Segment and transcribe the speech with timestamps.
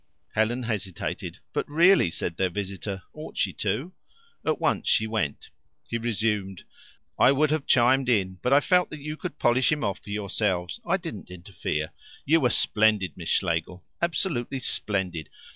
[0.33, 1.41] Helen hesitated.
[1.53, 3.03] "But really" said their visitor.
[3.13, 3.93] "Ought she to?"
[4.43, 5.51] At once she went.
[5.87, 6.63] He resumed.
[7.19, 10.09] "I would have chimed in, but I felt that you could polish him off for
[10.09, 11.91] yourselves I didn't interfere.
[12.25, 15.29] You were splendid, Miss Schlegel absolutely splendid.